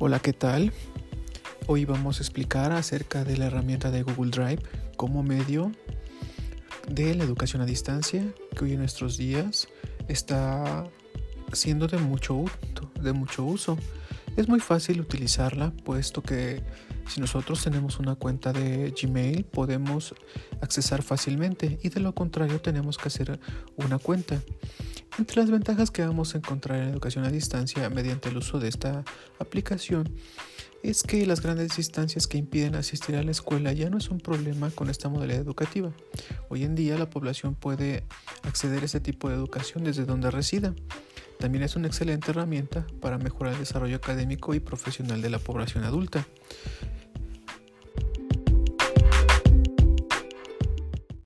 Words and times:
Hola, 0.00 0.18
¿qué 0.18 0.32
tal? 0.32 0.72
Hoy 1.68 1.84
vamos 1.84 2.18
a 2.18 2.22
explicar 2.24 2.72
acerca 2.72 3.22
de 3.22 3.36
la 3.36 3.46
herramienta 3.46 3.92
de 3.92 4.02
Google 4.02 4.32
Drive 4.32 4.60
como 4.96 5.22
medio 5.22 5.70
de 6.88 7.14
la 7.14 7.22
educación 7.22 7.62
a 7.62 7.64
distancia 7.64 8.24
que 8.56 8.64
hoy 8.64 8.72
en 8.72 8.80
nuestros 8.80 9.16
días 9.16 9.68
está 10.08 10.88
siendo 11.52 11.86
de 11.86 11.98
mucho, 11.98 12.44
de 13.00 13.12
mucho 13.12 13.44
uso. 13.44 13.78
Es 14.36 14.48
muy 14.48 14.58
fácil 14.58 15.00
utilizarla 15.00 15.70
puesto 15.84 16.22
que 16.22 16.60
si 17.06 17.20
nosotros 17.20 17.62
tenemos 17.62 18.00
una 18.00 18.16
cuenta 18.16 18.52
de 18.52 18.92
Gmail 19.00 19.44
podemos 19.44 20.16
accesar 20.60 21.02
fácilmente 21.02 21.78
y 21.84 21.88
de 21.90 22.00
lo 22.00 22.16
contrario 22.16 22.60
tenemos 22.60 22.98
que 22.98 23.06
hacer 23.06 23.38
una 23.76 24.00
cuenta. 24.00 24.42
Entre 25.16 25.40
las 25.40 25.50
ventajas 25.50 25.92
que 25.92 26.04
vamos 26.04 26.34
a 26.34 26.38
encontrar 26.38 26.82
en 26.82 26.88
educación 26.88 27.24
a 27.24 27.30
distancia 27.30 27.88
mediante 27.88 28.30
el 28.30 28.36
uso 28.36 28.58
de 28.58 28.68
esta 28.68 29.04
aplicación 29.38 30.12
es 30.82 31.04
que 31.04 31.24
las 31.24 31.40
grandes 31.40 31.76
distancias 31.76 32.26
que 32.26 32.36
impiden 32.36 32.74
asistir 32.74 33.14
a 33.14 33.22
la 33.22 33.30
escuela 33.30 33.72
ya 33.72 33.88
no 33.90 33.98
es 33.98 34.10
un 34.10 34.18
problema 34.18 34.70
con 34.70 34.90
esta 34.90 35.08
modalidad 35.08 35.40
educativa. 35.40 35.92
Hoy 36.48 36.64
en 36.64 36.74
día 36.74 36.98
la 36.98 37.08
población 37.08 37.54
puede 37.54 38.04
acceder 38.42 38.82
a 38.82 38.86
este 38.86 39.00
tipo 39.00 39.28
de 39.28 39.36
educación 39.36 39.84
desde 39.84 40.04
donde 40.04 40.32
resida. 40.32 40.74
También 41.38 41.62
es 41.62 41.76
una 41.76 41.86
excelente 41.86 42.32
herramienta 42.32 42.84
para 43.00 43.16
mejorar 43.16 43.52
el 43.52 43.60
desarrollo 43.60 43.96
académico 43.96 44.52
y 44.52 44.60
profesional 44.60 45.22
de 45.22 45.30
la 45.30 45.38
población 45.38 45.84
adulta. 45.84 46.26